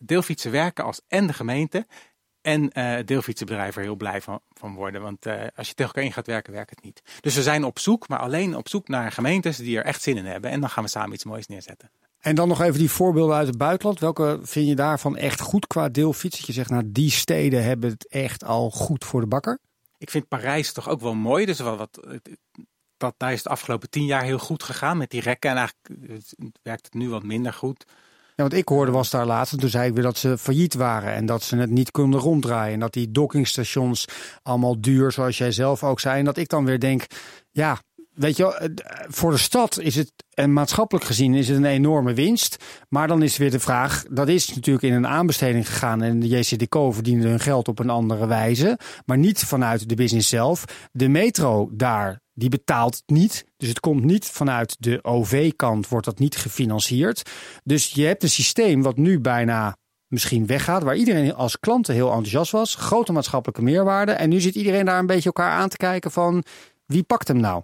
[0.00, 1.86] deelfietsen werken als en de gemeente
[2.40, 5.02] en uh, deelfietsenbedrijven er heel blij van, van worden.
[5.02, 7.02] Want uh, als je tegen elkaar in gaat werken, werkt het niet.
[7.20, 10.16] Dus we zijn op zoek, maar alleen op zoek naar gemeentes die er echt zin
[10.16, 10.50] in hebben.
[10.50, 11.90] En dan gaan we samen iets moois neerzetten.
[12.20, 13.98] En dan nog even die voorbeelden uit het buitenland.
[13.98, 16.36] Welke vind je daarvan echt goed qua deelfiets?
[16.36, 19.58] Dat je zegt, nou die steden hebben het echt al goed voor de bakker.
[19.98, 21.46] Ik vind Parijs toch ook wel mooi.
[21.46, 22.00] Dus wel wat,
[22.96, 25.50] dat, daar is het afgelopen tien jaar heel goed gegaan met die rekken.
[25.50, 26.18] En eigenlijk
[26.62, 27.84] werkt het nu wat minder goed.
[28.36, 31.12] Ja, wat ik hoorde was daar laatst, toen zei ik weer dat ze failliet waren
[31.12, 32.74] en dat ze het niet konden ronddraaien.
[32.74, 34.04] En dat die dockingstations
[34.42, 36.18] allemaal duur, zoals jij zelf ook zei.
[36.18, 37.06] En dat ik dan weer denk,
[37.50, 37.78] ja,
[38.14, 38.74] weet je,
[39.08, 42.64] voor de stad is het, en maatschappelijk gezien, is het een enorme winst.
[42.88, 46.02] Maar dan is weer de vraag, dat is natuurlijk in een aanbesteding gegaan.
[46.02, 48.78] En de JCDCO verdiende hun geld op een andere wijze.
[49.04, 50.64] Maar niet vanuit de business zelf.
[50.92, 53.44] De metro daar, die betaalt niet.
[53.56, 57.30] Dus het komt niet vanuit de OV-kant, wordt dat niet gefinancierd.
[57.64, 60.82] Dus je hebt een systeem wat nu bijna misschien weggaat.
[60.82, 62.74] Waar iedereen als klanten heel enthousiast was.
[62.74, 64.12] Grote maatschappelijke meerwaarde.
[64.12, 66.44] En nu zit iedereen daar een beetje elkaar aan te kijken van
[66.86, 67.62] wie pakt hem nou?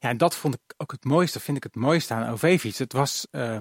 [0.00, 2.78] Ja, en dat vond ik ook het mooiste, vind ik het mooiste aan OV-fiets.
[2.78, 3.56] Het was uh,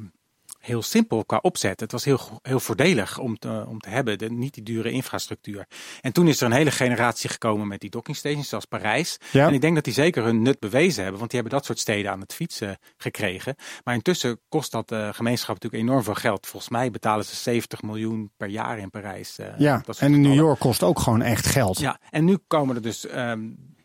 [0.59, 1.79] heel simpel qua opzet.
[1.79, 5.67] Het was heel, heel voordelig om te, om te hebben, de, niet die dure infrastructuur.
[6.01, 9.17] En toen is er een hele generatie gekomen met die dockingstations, zoals Parijs.
[9.31, 9.47] Ja.
[9.47, 11.79] En ik denk dat die zeker hun nut bewezen hebben, want die hebben dat soort
[11.79, 13.55] steden aan het fietsen gekregen.
[13.83, 16.47] Maar intussen kost dat de gemeenschap natuurlijk enorm veel geld.
[16.47, 19.39] Volgens mij betalen ze 70 miljoen per jaar in Parijs.
[19.39, 21.79] Uh, ja, en in New York kost ook gewoon echt geld.
[21.79, 23.13] Ja, en nu komen er dus...
[23.15, 23.77] Um,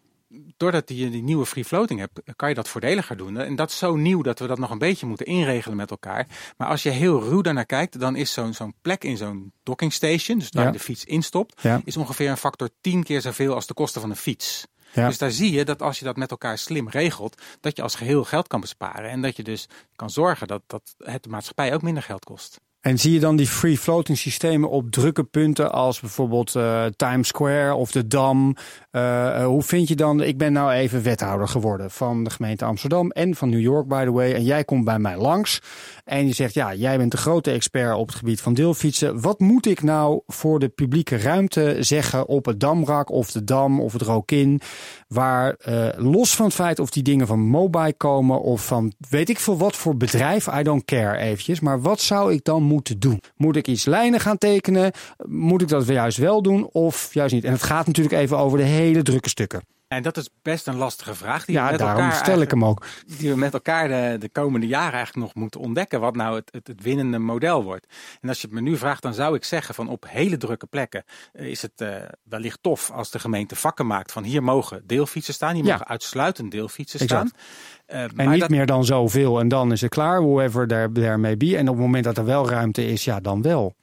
[0.56, 3.38] doordat je die nieuwe free floating hebt, kan je dat voordeliger doen.
[3.38, 6.26] En dat is zo nieuw dat we dat nog een beetje moeten inregelen met elkaar.
[6.56, 9.92] Maar als je heel ruw daarnaar kijkt, dan is zo'n zo'n plek in zo'n docking
[9.92, 11.80] station, dus waar je de fiets instopt, ja.
[11.84, 14.66] is ongeveer een factor 10 keer zoveel als de kosten van een fiets.
[14.92, 15.08] Ja.
[15.08, 17.94] Dus daar zie je dat als je dat met elkaar slim regelt, dat je als
[17.94, 19.10] geheel geld kan besparen.
[19.10, 22.60] En dat je dus kan zorgen dat, dat het de maatschappij ook minder geld kost.
[22.84, 27.28] En zie je dan die free floating systemen op drukke punten als bijvoorbeeld uh, Times
[27.28, 28.56] Square of de Dam?
[28.92, 33.10] Uh, hoe vind je dan, ik ben nou even wethouder geworden van de gemeente Amsterdam
[33.10, 34.34] en van New York by the way.
[34.34, 35.60] En jij komt bij mij langs
[36.04, 39.20] en je zegt ja, jij bent de grote expert op het gebied van deelfietsen.
[39.20, 43.80] Wat moet ik nou voor de publieke ruimte zeggen op het Damrak of de Dam
[43.80, 44.60] of het Rokin?
[45.08, 45.56] Waar
[45.96, 49.56] los van het feit of die dingen van Mobile komen of van weet ik veel
[49.56, 51.60] wat voor bedrijf, I don't care eventjes.
[51.60, 53.20] Maar wat zou ik dan moeten doen?
[53.36, 54.92] Moet ik iets lijnen gaan tekenen?
[55.26, 57.44] Moet ik dat juist wel doen of juist niet?
[57.44, 59.62] En het gaat natuurlijk even over de hele drukke stukken.
[59.94, 61.44] En dat is best een lastige vraag.
[61.44, 62.86] Die ja, met daarom elkaar stel ik hem ook.
[63.18, 66.00] Die we met elkaar de, de komende jaren eigenlijk nog moeten ontdekken.
[66.00, 67.86] Wat nou het, het, het, winnende model wordt.
[68.20, 70.66] En als je het me nu vraagt, dan zou ik zeggen van op hele drukke
[70.66, 74.82] plekken eh, is het uh, wellicht tof als de gemeente vakken maakt van hier mogen
[74.86, 75.54] deelfietsen staan.
[75.54, 75.70] Hier ja.
[75.70, 77.28] mogen uitsluitend deelfietsen exact.
[77.28, 78.00] staan.
[78.00, 78.50] Uh, en niet dat...
[78.50, 81.56] meer dan zoveel en dan is het klaar, whoever there, there may be.
[81.56, 83.74] En op het moment dat er wel ruimte is, ja dan wel.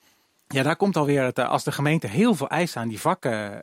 [0.47, 3.62] Ja, daar komt alweer het, als de gemeente heel veel eisen aan die vakken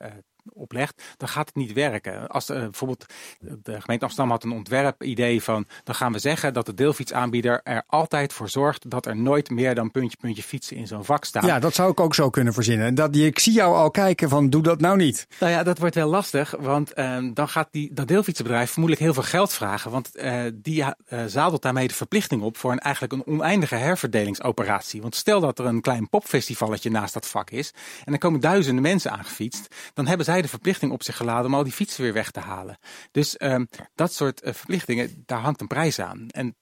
[0.52, 2.28] oplegt, dan gaat het niet werken.
[2.28, 3.06] Als uh, bijvoorbeeld
[3.40, 7.82] de gemeente Amsterdam had een ontwerpidee van, dan gaan we zeggen dat de deelfietsaanbieder er
[7.86, 11.46] altijd voor zorgt dat er nooit meer dan puntje puntje fietsen in zo'n vak staan.
[11.46, 12.94] Ja, dat zou ik ook zo kunnen verzinnen.
[12.94, 15.26] Dat, ik zie jou al kijken van, doe dat nou niet.
[15.40, 19.14] Nou ja, dat wordt wel lastig, want uh, dan gaat die, dat deelfietsenbedrijf vermoedelijk heel
[19.14, 20.84] veel geld vragen, want uh, die
[21.26, 25.02] zadelt daarmee de verplichting op voor een, eigenlijk een oneindige herverdelingsoperatie.
[25.02, 27.72] Want stel dat er een klein popfestivalletje naast dat vak is
[28.04, 31.54] en er komen duizenden mensen aangefietst, dan hebben zij de verplichting op zich geladen om
[31.54, 32.78] al die fietsen weer weg te halen.
[33.10, 33.60] Dus uh,
[33.94, 36.26] dat soort uh, verplichtingen, daar hangt een prijs aan.
[36.28, 36.56] En,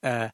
[0.00, 0.24] uh,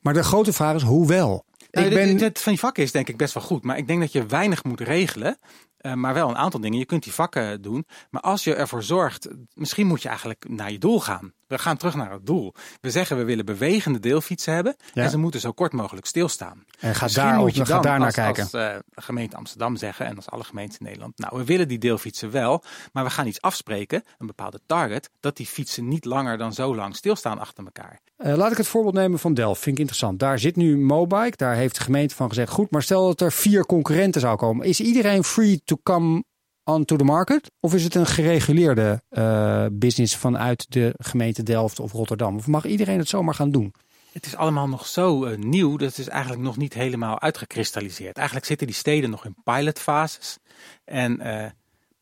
[0.00, 1.44] maar de grote vraag is, hoe wel?
[1.70, 2.18] Nou, ik ben...
[2.18, 3.64] Het van die vakken is denk ik best wel goed.
[3.64, 5.38] Maar ik denk dat je weinig moet regelen.
[5.80, 6.78] Uh, maar wel een aantal dingen.
[6.78, 7.86] Je kunt die vakken doen.
[8.10, 11.32] Maar als je ervoor zorgt, misschien moet je eigenlijk naar je doel gaan.
[11.50, 12.54] We gaan terug naar het doel.
[12.80, 14.76] We zeggen we willen bewegende deelfietsen hebben.
[14.92, 15.02] Ja.
[15.02, 16.64] En ze moeten zo kort mogelijk stilstaan.
[16.78, 18.42] En ga daar, moet je dan, daar naar als, kijken.
[18.42, 21.18] Als uh, gemeente Amsterdam zeggen en als alle gemeenten in Nederland.
[21.18, 22.62] Nou, we willen die deelfietsen wel.
[22.92, 25.10] Maar we gaan iets afspreken, een bepaalde target.
[25.20, 28.00] Dat die fietsen niet langer dan zo lang stilstaan achter elkaar.
[28.18, 29.60] Uh, laat ik het voorbeeld nemen van Delft.
[29.60, 30.18] Vind ik interessant.
[30.18, 31.36] Daar zit nu Mobike.
[31.36, 32.50] Daar heeft de gemeente van gezegd.
[32.52, 34.66] Goed, maar stel dat er vier concurrenten zou komen.
[34.66, 36.24] Is iedereen free to come
[36.64, 37.50] onto the market?
[37.60, 42.36] Of is het een gereguleerde uh, business vanuit de gemeente Delft of Rotterdam?
[42.36, 43.72] Of mag iedereen het zomaar gaan doen?
[44.12, 48.16] Het is allemaal nog zo uh, nieuw, dat is eigenlijk nog niet helemaal uitgekristalliseerd.
[48.16, 50.38] Eigenlijk zitten die steden nog in pilotfases.
[50.84, 51.44] En uh,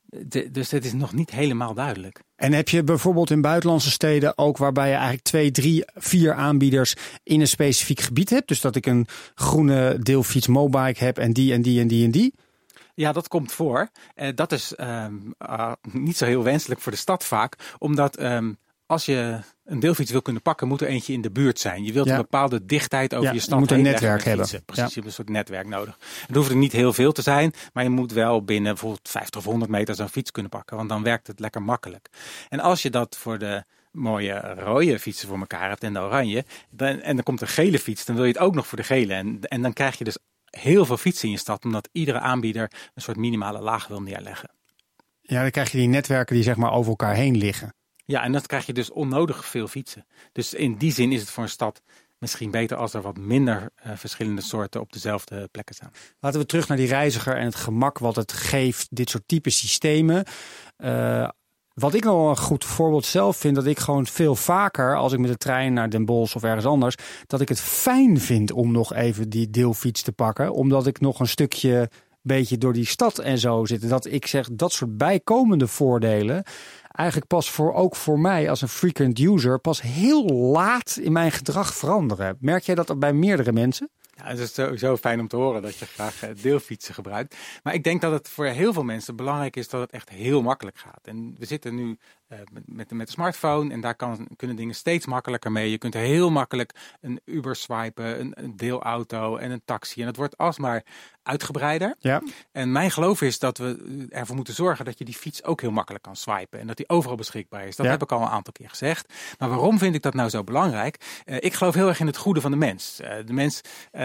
[0.07, 2.21] de, dus het is nog niet helemaal duidelijk.
[2.37, 6.95] En heb je bijvoorbeeld in buitenlandse steden ook waarbij je eigenlijk twee, drie, vier aanbieders
[7.23, 8.49] in een specifiek gebied hebt?
[8.49, 12.11] Dus dat ik een groene deelfiets mobike heb en die en die en die en
[12.11, 12.35] die?
[12.99, 13.89] Ja, dat komt voor.
[14.17, 18.59] Uh, dat is um, uh, niet zo heel wenselijk voor de stad vaak, omdat um,
[18.87, 21.85] als je een deelfiets wil kunnen pakken, moet er eentje in de buurt zijn.
[21.85, 22.13] Je wilt ja.
[22.13, 24.47] een bepaalde dichtheid over ja, je stad je moet een netwerk hebben.
[24.47, 24.87] Precies, ja.
[24.87, 25.99] je hebt een soort netwerk nodig.
[26.27, 29.41] Het hoeft er niet heel veel te zijn, maar je moet wel binnen bijvoorbeeld 50
[29.41, 32.09] of 100 meter zo'n fiets kunnen pakken, want dan werkt het lekker makkelijk.
[32.49, 36.45] En als je dat voor de mooie rode fietsen voor elkaar hebt en de oranje,
[36.71, 38.85] dan, en dan komt een gele fiets, dan wil je het ook nog voor de
[38.85, 39.15] gele.
[39.15, 40.19] En, en dan krijg je dus
[40.51, 44.51] heel veel fietsen in je stad, omdat iedere aanbieder een soort minimale laag wil neerleggen.
[45.21, 47.75] Ja, dan krijg je die netwerken die zeg maar over elkaar heen liggen.
[48.05, 50.07] Ja, en dan krijg je dus onnodig veel fietsen.
[50.33, 51.83] Dus in die zin is het voor een stad
[52.19, 55.93] misschien beter als er wat minder uh, verschillende soorten op dezelfde plekken staan.
[56.21, 59.51] Laten we terug naar die reiziger en het gemak wat het geeft, dit soort type
[59.51, 60.25] systemen.
[60.79, 61.29] Uh,
[61.79, 65.19] wat ik wel een goed voorbeeld zelf vind, dat ik gewoon veel vaker, als ik
[65.19, 66.95] met de trein naar Den Bosch of ergens anders,
[67.27, 70.53] dat ik het fijn vind om nog even die deelfiets te pakken.
[70.53, 71.91] Omdat ik nog een stukje
[72.23, 73.89] beetje door die stad en zo zit.
[73.89, 76.43] Dat ik zeg, dat soort bijkomende voordelen
[76.99, 81.33] eigenlijk pas voor, ook voor mij als een frequent user, pas heel laat in mijn
[81.33, 82.37] gedrag veranderen.
[82.41, 83.91] Merk jij dat bij meerdere mensen?
[84.19, 87.37] Ja, het is sowieso fijn om te horen dat je graag eh, deelfietsen gebruikt.
[87.63, 90.43] Maar ik denk dat het voor heel veel mensen belangrijk is dat het echt heel
[90.43, 91.01] makkelijk gaat.
[91.03, 95.07] En we zitten nu uh, met, met de smartphone en daar kan, kunnen dingen steeds
[95.07, 95.71] makkelijker mee.
[95.71, 100.01] Je kunt heel makkelijk een Uber swipen, een, een deelauto en een taxi.
[100.01, 100.85] En het wordt alsmaar
[101.23, 101.95] uitgebreider.
[101.99, 102.23] Ja.
[102.53, 105.71] En mijn geloof is dat we ervoor moeten zorgen dat je die fiets ook heel
[105.71, 106.61] makkelijk kan swipen.
[106.61, 107.77] En dat die overal beschikbaar is.
[107.77, 109.13] Dat heb ik al een aantal keer gezegd.
[109.39, 111.23] Maar waarom vind ik dat nou zo belangrijk?
[111.27, 113.01] Uh, ik geloof heel erg in het goede van de mens.
[113.03, 113.61] Uh, de mens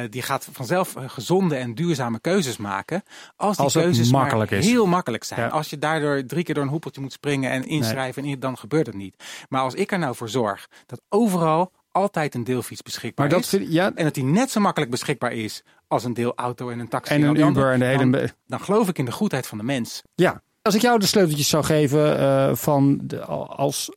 [0.10, 3.04] die gaat vanzelf gezonde en duurzame keuzes maken.
[3.36, 4.66] Als die als keuzes makkelijk maar is.
[4.66, 5.40] heel makkelijk zijn.
[5.40, 5.48] Ja.
[5.48, 8.13] Als je daardoor drie keer door een hoepeltje moet springen en inschrijven, nee.
[8.40, 9.24] Dan gebeurt het niet.
[9.50, 13.54] Maar als ik er nou voor zorg dat overal altijd een deelfiets beschikbaar maar dat
[13.54, 13.68] is.
[13.70, 13.92] Ja.
[13.96, 17.14] En dat die net zo makkelijk beschikbaar is als een deelauto en een taxi.
[17.14, 18.10] En een Uber andere, en de hele...
[18.10, 20.02] Dan, dan, geloof ik in de goedheid van de mens.
[20.16, 20.42] Ja.
[20.62, 23.92] Als ik jou de sleuteltjes zou geven uh, van de, als,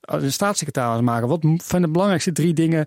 [0.00, 1.28] als een staatssecretaris maken.
[1.28, 2.86] Wat zijn de belangrijkste drie dingen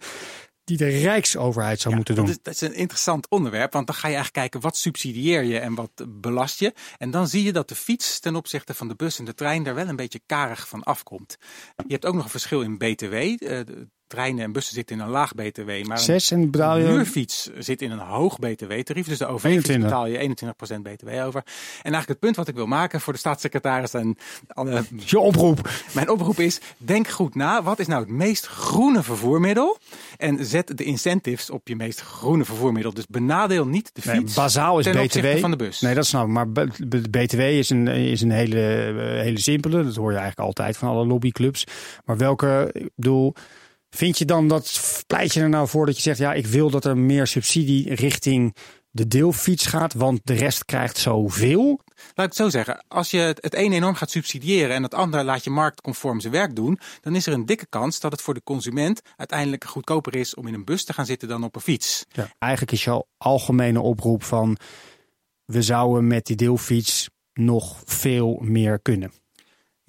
[0.77, 2.25] die de Rijksoverheid zou ja, moeten doen?
[2.25, 5.43] Dat is, dat is, een interessant onderwerp, want dan ga je eigenlijk kijken wat subsidieer
[5.43, 6.73] je en wat belast je.
[6.97, 9.63] En dan zie je dat de fiets ten opzichte van de bus en de trein
[9.63, 11.38] daar wel een beetje karig van afkomt.
[11.75, 13.15] Je hebt ook nog een verschil in BTW.
[14.12, 15.69] Treinen en bussen zitten in een laag BTW.
[15.84, 16.86] Maar Zes en betaal je...
[16.86, 19.08] een huurfiets zit in een hoog BTW-tarief.
[19.08, 20.36] Dus de OV-fiets betaal je
[20.78, 21.41] 21% BTW over.
[21.43, 24.84] En eigenlijk het punt wat ik wil maken voor de staatssecretaris en alle...
[25.06, 25.69] Je oproep.
[25.93, 27.63] Mijn oproep is, denk goed na.
[27.63, 29.78] Wat is nou het meest groene vervoermiddel?
[30.17, 32.93] En zet de incentives op je meest groene vervoermiddel.
[32.93, 35.39] Dus benadeel niet de fiets nee, bazaal is ten BTW.
[35.39, 35.82] van de bus.
[35.82, 36.32] Nee, dat snap ik.
[36.32, 36.50] Maar
[37.10, 38.60] BTW is een, is een hele,
[39.24, 39.84] hele simpele.
[39.84, 41.63] Dat hoor je eigenlijk altijd van alle lobbyclubs.
[42.06, 43.34] Maar welke, ik bedoel...
[43.95, 46.69] Vind je dan dat pleit je er nou voor dat je zegt, ja, ik wil
[46.69, 48.56] dat er meer subsidie richting
[48.91, 51.82] de deelfiets gaat, want de rest krijgt zoveel?
[51.95, 55.23] Laat ik het zo zeggen, als je het een enorm gaat subsidiëren en het andere
[55.23, 58.34] laat je marktconform zijn werk doen, dan is er een dikke kans dat het voor
[58.34, 61.62] de consument uiteindelijk goedkoper is om in een bus te gaan zitten dan op een
[61.62, 62.06] fiets.
[62.10, 64.58] Ja, eigenlijk is jouw algemene oproep van
[65.45, 69.20] we zouden met die deelfiets nog veel meer kunnen.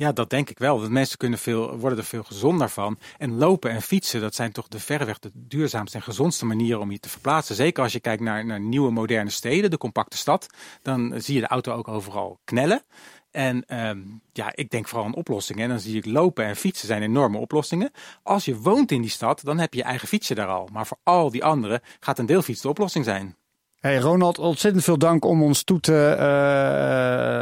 [0.03, 0.81] Ja, dat denk ik wel.
[0.81, 2.99] Dat mensen kunnen veel, worden er veel gezonder van.
[3.19, 6.91] En lopen en fietsen, dat zijn toch de verreweg de duurzaamste en gezondste manieren om
[6.91, 7.55] je te verplaatsen.
[7.55, 10.47] Zeker als je kijkt naar, naar nieuwe moderne steden, de compacte stad.
[10.83, 12.83] Dan zie je de auto ook overal knellen.
[13.31, 15.63] En um, ja, ik denk vooral aan oplossingen.
[15.63, 17.91] En dan zie ik lopen en fietsen zijn enorme oplossingen.
[18.23, 20.69] Als je woont in die stad, dan heb je je eigen fietsje daar al.
[20.73, 23.37] Maar voor al die anderen gaat een deelfiets de oplossing zijn.
[23.83, 26.17] Hey Ronald, ontzettend veel dank om ons toe te,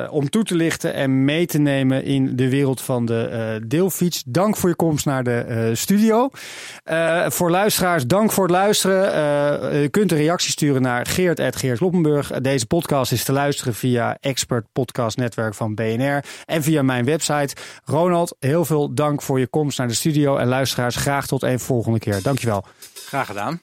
[0.06, 3.28] uh, om toe te lichten en mee te nemen in de wereld van de
[3.60, 4.22] uh, deelfiets.
[4.26, 6.30] Dank voor je komst naar de studio.
[7.26, 9.80] voor luisteraars, dank voor het luisteren.
[9.80, 12.30] je kunt een reactie sturen naar Geert Loppenburg.
[12.30, 17.56] Deze podcast is te luisteren via Expert Podcast Netwerk van BNR en via mijn website.
[17.84, 21.60] Ronald, heel veel dank voor je komst naar de studio en luisteraars graag tot een
[21.60, 22.22] volgende keer.
[22.22, 22.64] Dankjewel.
[22.94, 23.60] Graag gedaan.